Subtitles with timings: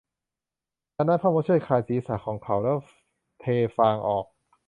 [0.95, 2.77] ดังนั้นพ่อมดช่วยคลายศีรษะของเขาแล้ว
[3.39, 3.45] เท
[3.77, 4.25] ฟางออก